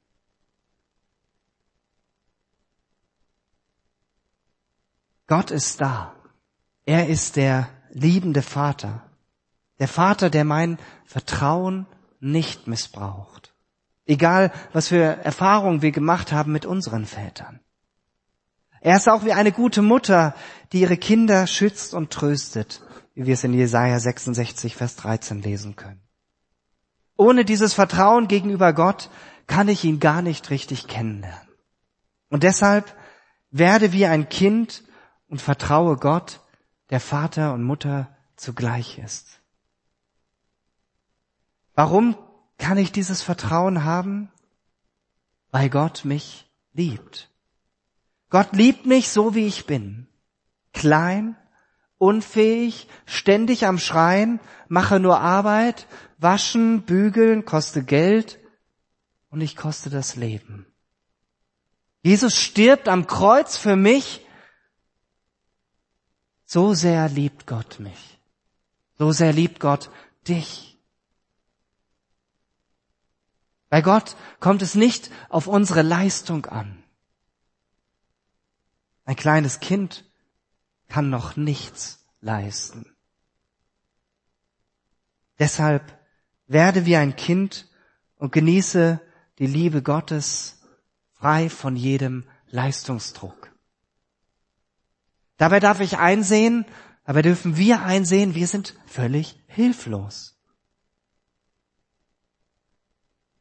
Gott 5.28 5.52
ist 5.52 5.80
da. 5.80 6.16
Er 6.86 7.08
ist 7.08 7.36
der 7.36 7.70
liebende 7.92 8.42
Vater. 8.42 9.10
Der 9.78 9.88
Vater, 9.88 10.30
der 10.30 10.44
mein 10.44 10.78
Vertrauen 11.06 11.86
nicht 12.20 12.68
missbraucht. 12.68 13.54
Egal, 14.10 14.52
was 14.74 14.88
für 14.88 15.04
Erfahrungen 15.24 15.84
wir 15.84 15.92
gemacht 15.92 16.32
haben 16.32 16.52
mit 16.52 16.66
unseren 16.66 17.06
Vätern. 17.06 17.60
Er 18.82 18.96
ist 18.96 19.08
auch 19.08 19.24
wie 19.24 19.34
eine 19.34 19.52
gute 19.52 19.84
Mutter, 19.84 20.34
die 20.72 20.82
ihre 20.82 20.98
Kinder 20.98 21.46
schützt 21.46 21.94
und 21.94 22.10
tröstet, 22.10 22.82
wie 23.14 23.28
wir 23.28 23.36
es 23.36 23.44
in 23.44 23.54
Jesaja 23.54 24.00
66, 24.00 24.76
Vers 24.76 24.96
13 24.96 25.44
lesen 25.44 25.76
können. 25.76 26.02
Ohne 27.18 27.46
dieses 27.46 27.76
Vertrauen 27.76 28.28
gegenüber 28.28 28.74
Gott 28.74 29.12
kann 29.46 29.68
ich 29.68 29.84
ihn 29.84 30.00
gar 30.00 30.24
nicht 30.24 30.50
richtig 30.50 30.88
kennenlernen. 30.88 31.48
Und 32.30 32.42
deshalb 32.42 32.96
werde 33.52 33.94
wie 33.94 34.08
ein 34.08 34.28
Kind 34.28 34.84
und 35.28 35.40
vertraue 35.40 35.98
Gott, 35.98 36.40
der 36.90 37.00
Vater 37.00 37.54
und 37.54 37.62
Mutter 37.62 38.10
zugleich 38.38 38.98
ist. 38.98 39.40
Warum 41.76 42.16
kann 42.60 42.78
ich 42.78 42.92
dieses 42.92 43.24
Vertrauen 43.24 43.84
haben? 43.84 44.30
Weil 45.50 45.72
Gott 45.72 46.06
mich 46.06 46.48
liebt. 46.74 47.32
Gott 48.30 48.54
liebt 48.54 48.86
mich 48.86 49.10
so, 49.10 49.34
wie 49.34 49.48
ich 49.48 49.66
bin. 49.66 50.06
Klein, 50.74 51.36
unfähig, 51.98 52.88
ständig 53.08 53.66
am 53.66 53.80
Schreien, 53.80 54.40
mache 54.68 55.00
nur 55.00 55.20
Arbeit, 55.20 55.88
waschen, 56.20 56.84
bügeln, 56.84 57.46
koste 57.46 57.84
Geld 57.84 58.40
und 59.30 59.42
ich 59.42 59.56
koste 59.56 59.90
das 59.90 60.16
Leben. 60.16 60.68
Jesus 62.04 62.36
stirbt 62.36 62.88
am 62.88 63.08
Kreuz 63.08 63.58
für 63.58 63.76
mich. 63.76 64.26
So 66.46 66.74
sehr 66.74 67.10
liebt 67.10 67.48
Gott 67.48 67.80
mich. 67.80 68.20
So 68.98 69.12
sehr 69.12 69.34
liebt 69.34 69.60
Gott 69.60 69.90
dich. 70.28 70.69
Bei 73.70 73.82
Gott 73.82 74.16
kommt 74.40 74.62
es 74.62 74.76
nicht 74.76 75.12
auf 75.30 75.48
unsere 75.48 75.84
Leistung 75.84 76.46
an. 76.48 76.84
Ein 79.06 79.16
kleines 79.16 79.60
Kind 79.60 80.06
kann 80.88 81.10
noch 81.10 81.36
nichts 81.36 82.06
leisten. 82.20 82.96
Deshalb 85.38 85.98
werde 86.48 86.86
wie 86.86 86.98
ein 86.98 87.16
Kind 87.16 87.70
und 88.18 88.32
genieße 88.32 89.00
die 89.38 89.48
Liebe 89.48 89.82
Gottes 89.82 90.62
frei 91.14 91.50
von 91.50 91.76
jedem 91.76 92.28
Leistungsdruck. 92.48 93.54
Dabei 95.38 95.60
darf 95.60 95.80
ich 95.80 95.98
einsehen, 95.98 96.66
aber 97.06 97.22
dürfen 97.22 97.56
wir 97.56 97.84
einsehen, 97.84 98.36
wir 98.36 98.48
sind 98.48 98.78
völlig 98.86 99.42
hilflos. 99.48 100.39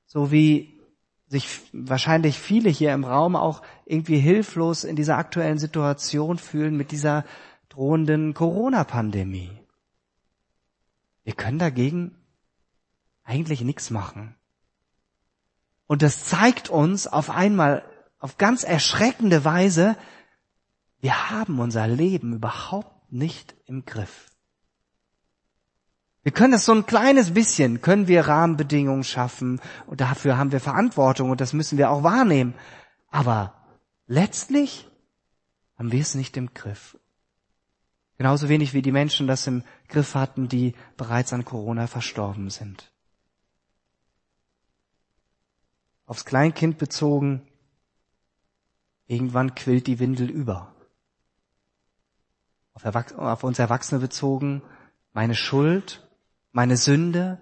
So 0.08 0.32
wie 0.32 0.80
sich 1.28 1.60
wahrscheinlich 1.72 2.38
viele 2.38 2.70
hier 2.70 2.94
im 2.94 3.04
Raum 3.04 3.36
auch 3.36 3.62
irgendwie 3.84 4.18
hilflos 4.18 4.82
in 4.82 4.96
dieser 4.96 5.18
aktuellen 5.18 5.58
Situation 5.58 6.38
fühlen 6.38 6.76
mit 6.76 6.90
dieser 6.90 7.24
drohenden 7.68 8.32
Corona-Pandemie. 8.32 9.52
Wir 11.24 11.34
können 11.34 11.58
dagegen 11.58 12.16
eigentlich 13.22 13.60
nichts 13.60 13.90
machen. 13.90 14.34
Und 15.86 16.00
das 16.00 16.24
zeigt 16.24 16.70
uns 16.70 17.06
auf 17.06 17.28
einmal 17.28 17.84
auf 18.18 18.38
ganz 18.38 18.64
erschreckende 18.64 19.44
Weise, 19.44 19.96
wir 21.00 21.30
haben 21.30 21.60
unser 21.60 21.86
Leben 21.86 22.34
überhaupt 22.34 23.12
nicht 23.12 23.54
im 23.66 23.84
Griff. 23.84 24.30
Wir 26.24 26.32
können 26.32 26.54
es 26.54 26.64
so 26.64 26.72
ein 26.72 26.86
kleines 26.86 27.32
bisschen, 27.32 27.80
können 27.80 28.08
wir 28.08 28.26
Rahmenbedingungen 28.26 29.04
schaffen 29.04 29.60
und 29.86 30.00
dafür 30.00 30.36
haben 30.36 30.52
wir 30.52 30.60
Verantwortung 30.60 31.30
und 31.30 31.40
das 31.40 31.52
müssen 31.52 31.78
wir 31.78 31.90
auch 31.90 32.02
wahrnehmen. 32.02 32.54
Aber 33.10 33.54
letztlich 34.06 34.88
haben 35.78 35.92
wir 35.92 36.00
es 36.00 36.14
nicht 36.14 36.36
im 36.36 36.52
Griff. 36.54 36.98
Genauso 38.16 38.48
wenig 38.48 38.74
wie 38.74 38.82
die 38.82 38.90
Menschen 38.90 39.28
das 39.28 39.46
im 39.46 39.62
Griff 39.88 40.16
hatten, 40.16 40.48
die 40.48 40.74
bereits 40.96 41.32
an 41.32 41.44
Corona 41.44 41.86
verstorben 41.86 42.50
sind. 42.50 42.92
Aufs 46.04 46.24
Kleinkind 46.24 46.78
bezogen, 46.78 47.46
irgendwann 49.06 49.54
quillt 49.54 49.86
die 49.86 50.00
Windel 50.00 50.28
über. 50.28 50.74
Auf, 52.74 52.84
auf 53.16 53.44
uns 53.44 53.58
Erwachsene 53.60 54.00
bezogen, 54.00 54.62
meine 55.12 55.36
Schuld 55.36 56.07
meine 56.58 56.76
Sünde, 56.76 57.40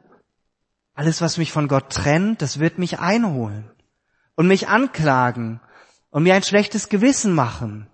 alles, 0.92 1.22
was 1.22 1.38
mich 1.38 1.50
von 1.50 1.68
Gott 1.68 1.88
trennt, 1.90 2.42
das 2.42 2.58
wird 2.58 2.76
mich 2.76 2.98
einholen 2.98 3.70
und 4.34 4.46
mich 4.46 4.68
anklagen 4.68 5.58
und 6.10 6.22
mir 6.22 6.34
ein 6.34 6.42
schlechtes 6.42 6.90
Gewissen 6.90 7.32
machen. 7.32 7.88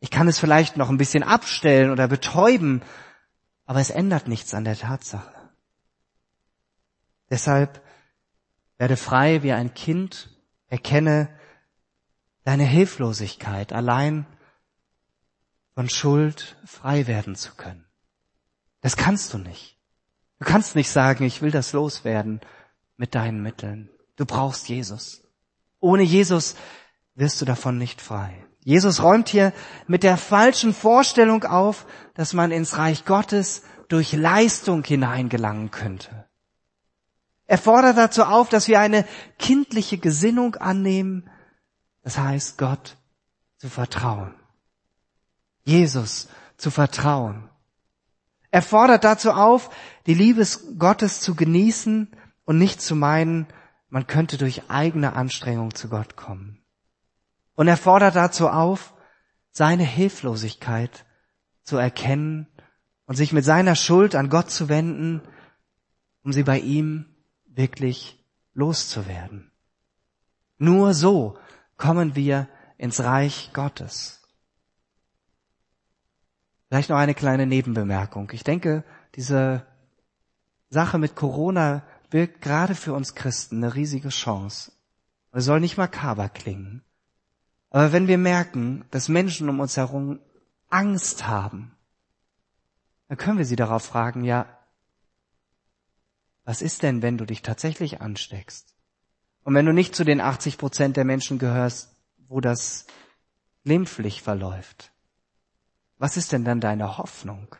Ich 0.00 0.10
kann 0.10 0.26
es 0.26 0.38
vielleicht 0.38 0.78
noch 0.78 0.88
ein 0.88 0.96
bisschen 0.96 1.24
abstellen 1.24 1.90
oder 1.90 2.08
betäuben, 2.08 2.80
aber 3.66 3.80
es 3.80 3.90
ändert 3.90 4.26
nichts 4.26 4.54
an 4.54 4.64
der 4.64 4.78
Tatsache. 4.78 5.34
Deshalb 7.28 7.82
werde 8.78 8.96
frei 8.96 9.42
wie 9.42 9.52
ein 9.52 9.74
Kind, 9.74 10.30
erkenne 10.68 11.38
deine 12.44 12.64
Hilflosigkeit, 12.64 13.74
allein 13.74 14.24
von 15.74 15.90
Schuld 15.90 16.56
frei 16.64 17.06
werden 17.06 17.36
zu 17.36 17.54
können. 17.56 17.84
Das 18.80 18.96
kannst 18.96 19.34
du 19.34 19.36
nicht. 19.36 19.74
Du 20.44 20.50
kannst 20.50 20.76
nicht 20.76 20.90
sagen, 20.90 21.24
ich 21.24 21.40
will 21.40 21.50
das 21.50 21.72
loswerden 21.72 22.38
mit 22.98 23.14
deinen 23.14 23.42
Mitteln. 23.42 23.88
Du 24.16 24.26
brauchst 24.26 24.68
Jesus. 24.68 25.22
Ohne 25.80 26.02
Jesus 26.02 26.54
wirst 27.14 27.40
du 27.40 27.46
davon 27.46 27.78
nicht 27.78 28.02
frei. 28.02 28.44
Jesus 28.60 29.02
räumt 29.02 29.30
hier 29.30 29.54
mit 29.86 30.02
der 30.02 30.18
falschen 30.18 30.74
Vorstellung 30.74 31.44
auf, 31.44 31.86
dass 32.12 32.34
man 32.34 32.50
ins 32.50 32.76
Reich 32.76 33.06
Gottes 33.06 33.62
durch 33.88 34.12
Leistung 34.12 34.84
hineingelangen 34.84 35.70
könnte. 35.70 36.26
Er 37.46 37.56
fordert 37.56 37.96
dazu 37.96 38.24
auf, 38.24 38.50
dass 38.50 38.68
wir 38.68 38.80
eine 38.80 39.06
kindliche 39.38 39.96
Gesinnung 39.96 40.56
annehmen, 40.56 41.30
das 42.02 42.18
heißt 42.18 42.58
Gott 42.58 42.98
zu 43.56 43.70
vertrauen. 43.70 44.34
Jesus 45.62 46.28
zu 46.58 46.70
vertrauen. 46.70 47.48
Er 48.54 48.62
fordert 48.62 49.02
dazu 49.02 49.32
auf, 49.32 49.68
die 50.06 50.14
Liebe 50.14 50.46
Gottes 50.78 51.20
zu 51.20 51.34
genießen 51.34 52.06
und 52.44 52.56
nicht 52.56 52.80
zu 52.80 52.94
meinen, 52.94 53.48
man 53.88 54.06
könnte 54.06 54.38
durch 54.38 54.70
eigene 54.70 55.14
Anstrengung 55.14 55.74
zu 55.74 55.88
Gott 55.88 56.14
kommen. 56.14 56.62
Und 57.56 57.66
er 57.66 57.76
fordert 57.76 58.14
dazu 58.14 58.48
auf, 58.48 58.94
seine 59.50 59.82
Hilflosigkeit 59.82 61.04
zu 61.64 61.78
erkennen 61.78 62.46
und 63.06 63.16
sich 63.16 63.32
mit 63.32 63.44
seiner 63.44 63.74
Schuld 63.74 64.14
an 64.14 64.30
Gott 64.30 64.52
zu 64.52 64.68
wenden, 64.68 65.20
um 66.22 66.32
sie 66.32 66.44
bei 66.44 66.60
ihm 66.60 67.06
wirklich 67.46 68.24
loszuwerden. 68.52 69.50
Nur 70.58 70.94
so 70.94 71.36
kommen 71.76 72.14
wir 72.14 72.48
ins 72.78 73.00
Reich 73.00 73.50
Gottes. 73.52 74.23
Vielleicht 76.68 76.90
noch 76.90 76.96
eine 76.96 77.14
kleine 77.14 77.46
Nebenbemerkung. 77.46 78.30
Ich 78.32 78.44
denke, 78.44 78.84
diese 79.14 79.66
Sache 80.70 80.98
mit 80.98 81.14
Corona 81.14 81.82
birgt 82.10 82.42
gerade 82.42 82.74
für 82.74 82.92
uns 82.92 83.14
Christen 83.14 83.62
eine 83.62 83.74
riesige 83.74 84.08
Chance. 84.08 84.72
Es 85.32 85.44
soll 85.44 85.60
nicht 85.60 85.76
makaber 85.76 86.28
klingen. 86.28 86.82
Aber 87.70 87.92
wenn 87.92 88.06
wir 88.06 88.18
merken, 88.18 88.84
dass 88.90 89.08
Menschen 89.08 89.48
um 89.48 89.60
uns 89.60 89.76
herum 89.76 90.20
Angst 90.70 91.26
haben, 91.26 91.76
dann 93.08 93.18
können 93.18 93.38
wir 93.38 93.44
sie 93.44 93.56
darauf 93.56 93.84
fragen, 93.84 94.24
ja, 94.24 94.46
was 96.44 96.62
ist 96.62 96.82
denn, 96.82 97.02
wenn 97.02 97.18
du 97.18 97.24
dich 97.24 97.42
tatsächlich 97.42 98.00
ansteckst? 98.00 98.74
Und 99.42 99.54
wenn 99.54 99.66
du 99.66 99.72
nicht 99.72 99.94
zu 99.94 100.04
den 100.04 100.20
80 100.20 100.58
Prozent 100.58 100.96
der 100.96 101.04
Menschen 101.04 101.38
gehörst, 101.38 101.96
wo 102.28 102.40
das 102.40 102.86
glimpflich 103.64 104.22
verläuft, 104.22 104.93
was 106.04 106.18
ist 106.18 106.32
denn 106.32 106.44
dann 106.44 106.60
deine 106.60 106.98
Hoffnung? 106.98 107.56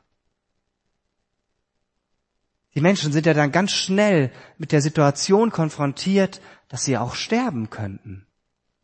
Die 2.75 2.83
Menschen 2.83 3.11
sind 3.11 3.25
ja 3.25 3.33
dann 3.33 3.53
ganz 3.53 3.73
schnell 3.73 4.31
mit 4.59 4.71
der 4.71 4.83
Situation 4.83 5.51
konfrontiert, 5.51 6.43
dass 6.69 6.85
sie 6.85 6.99
auch 6.99 7.15
sterben 7.15 7.71
könnten. 7.71 8.27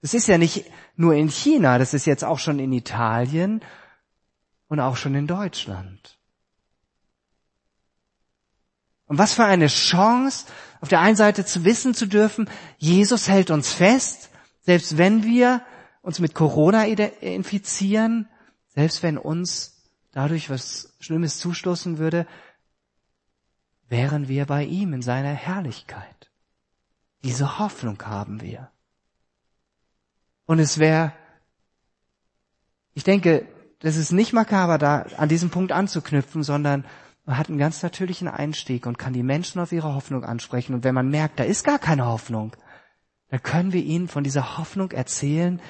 Das 0.01 0.15
ist 0.15 0.29
ja 0.29 0.39
nicht 0.39 0.65
nur 0.97 1.13
in 1.13 1.29
China, 1.29 1.77
das 1.77 1.93
ist 1.93 2.07
jetzt 2.07 2.25
auch 2.25 2.39
schon 2.39 2.59
in 2.59 2.73
Italien 2.73 3.61
und 4.69 4.81
auch 4.81 4.97
schon 4.97 5.15
in 5.15 5.27
Deutschland. 5.27 6.19
Und 9.05 9.19
was 9.19 9.35
für 9.35 9.45
eine 9.45 9.67
Chance, 9.67 10.47
auf 10.81 10.89
der 10.89 11.01
einen 11.01 11.17
Seite 11.17 11.45
zu 11.45 11.67
wissen 11.67 11.93
zu 11.93 12.07
dürfen, 12.07 12.49
Jesus 12.79 13.29
hält 13.29 13.51
uns 13.51 13.75
fest, 13.75 14.31
selbst 14.63 14.97
wenn 14.97 15.23
wir 15.23 15.61
uns 16.01 16.19
mit 16.19 16.35
Corona 16.35 16.85
infizieren, 16.87 18.27
selbst 18.75 19.03
wenn 19.03 19.19
uns 19.19 19.83
dadurch 20.13 20.51
was 20.51 20.95
Schlimmes 21.01 21.39
zustoßen 21.39 21.99
würde, 21.99 22.27
wären 23.89 24.29
wir 24.29 24.47
bei 24.47 24.65
ihm 24.65 24.93
in 24.93 25.03
seiner 25.03 25.33
Herrlichkeit. 25.33 26.31
Diese 27.25 27.59
Hoffnung 27.59 28.01
haben 28.03 28.41
wir. 28.41 28.71
Und 30.47 30.59
es 30.59 30.79
wäre, 30.79 31.13
ich 32.95 33.05
denke, 33.05 33.47
das 33.81 33.97
ist 33.97 34.13
nicht 34.13 34.33
makaber, 34.33 34.79
da 34.79 35.07
an 35.17 35.29
diesem 35.29 35.51
Punkt 35.51 35.73
anzuknüpfen, 35.73 36.43
sondern 36.43 36.85
man 37.25 37.37
hat 37.39 37.49
einen 37.49 37.59
ganz 37.59 37.83
natürlichen 37.83 38.29
Einstieg 38.29 38.87
und 38.87 38.99
kann 38.99 39.13
die 39.13 39.23
Menschen 39.23 39.61
auf 39.61 39.73
ihre 39.73 39.95
Hoffnung 39.95 40.25
ansprechen. 40.25 40.75
Und 40.75 40.85
wenn 40.85 40.95
man 40.95 41.09
merkt, 41.09 41.39
da 41.39 41.45
ist 41.45 41.65
gar 41.65 41.79
keine 41.79 42.07
Hoffnung, 42.07 42.57
dann 43.29 43.43
können 43.43 43.73
wir 43.73 43.83
ihnen 43.83 44.09
von 44.09 44.25
dieser 44.25 44.59
Hoffnung 44.59 44.91
erzählen, 44.91 45.61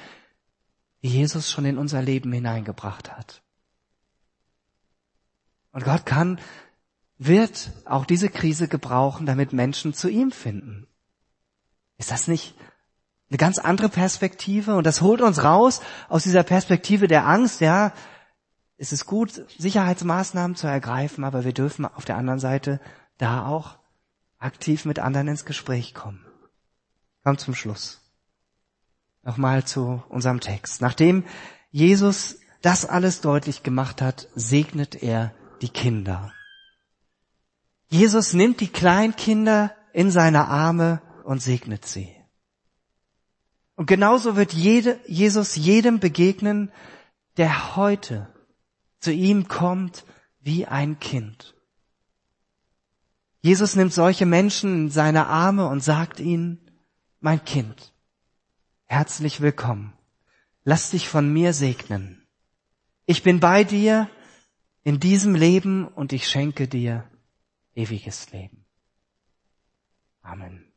die 1.03 1.09
Jesus 1.09 1.51
schon 1.51 1.65
in 1.65 1.77
unser 1.77 2.01
Leben 2.01 2.31
hineingebracht 2.31 3.11
hat. 3.11 3.41
Und 5.71 5.83
Gott 5.83 6.05
kann, 6.05 6.39
wird 7.17 7.71
auch 7.85 8.05
diese 8.05 8.29
Krise 8.29 8.67
gebrauchen, 8.67 9.25
damit 9.25 9.53
Menschen 9.53 9.93
zu 9.93 10.09
ihm 10.09 10.31
finden. 10.31 10.87
Ist 11.97 12.11
das 12.11 12.27
nicht 12.27 12.55
eine 13.29 13.37
ganz 13.37 13.59
andere 13.59 13.89
Perspektive 13.89 14.75
und 14.75 14.85
das 14.85 15.01
holt 15.01 15.21
uns 15.21 15.43
raus 15.43 15.81
aus 16.09 16.23
dieser 16.23 16.43
Perspektive 16.43 17.07
der 17.07 17.27
Angst, 17.27 17.61
ja. 17.61 17.93
Es 18.77 18.91
ist 18.91 19.05
gut, 19.05 19.45
Sicherheitsmaßnahmen 19.57 20.55
zu 20.57 20.67
ergreifen, 20.67 21.23
aber 21.23 21.45
wir 21.45 21.53
dürfen 21.53 21.85
auf 21.85 22.03
der 22.03 22.17
anderen 22.17 22.39
Seite 22.39 22.81
da 23.17 23.45
auch 23.45 23.77
aktiv 24.39 24.85
mit 24.85 24.99
anderen 24.99 25.27
ins 25.27 25.45
Gespräch 25.45 25.93
kommen. 25.93 26.25
Kommt 27.23 27.39
zum 27.39 27.53
Schluss. 27.53 28.00
Nochmal 29.23 29.65
zu 29.65 30.03
unserem 30.09 30.39
Text. 30.39 30.81
Nachdem 30.81 31.23
Jesus 31.71 32.39
das 32.61 32.85
alles 32.85 33.21
deutlich 33.21 33.63
gemacht 33.63 34.01
hat, 34.01 34.27
segnet 34.35 35.01
er 35.01 35.33
die 35.61 35.69
Kinder. 35.69 36.31
Jesus 37.89 38.33
nimmt 38.33 38.61
die 38.61 38.67
Kleinkinder 38.67 39.75
in 39.93 40.11
seine 40.11 40.47
Arme 40.47 41.01
und 41.23 41.41
segnet 41.41 41.85
sie. 41.85 42.15
Und 43.75 43.87
genauso 43.87 44.35
wird 44.35 44.53
jede, 44.53 44.99
Jesus 45.07 45.55
jedem 45.55 45.99
begegnen, 45.99 46.71
der 47.37 47.75
heute 47.75 48.33
zu 48.99 49.11
ihm 49.11 49.47
kommt 49.47 50.05
wie 50.39 50.65
ein 50.65 50.99
Kind. 50.99 51.55
Jesus 53.41 53.75
nimmt 53.75 53.93
solche 53.93 54.25
Menschen 54.25 54.85
in 54.85 54.89
seine 54.91 55.27
Arme 55.27 55.67
und 55.67 55.83
sagt 55.83 56.19
ihnen, 56.19 56.59
mein 57.19 57.43
Kind, 57.43 57.90
herzlich 58.91 59.39
willkommen. 59.39 59.93
Lass 60.65 60.91
dich 60.91 61.07
von 61.07 61.31
mir 61.31 61.53
segnen. 61.53 62.27
Ich 63.05 63.23
bin 63.23 63.39
bei 63.39 63.63
dir 63.63 64.09
in 64.83 64.99
diesem 64.99 65.33
Leben 65.33 65.87
und 65.87 66.11
ich 66.11 66.27
schenke 66.27 66.67
dir 66.67 67.09
ewiges 67.73 68.33
Leben. 68.33 68.65
Amen. 70.21 70.70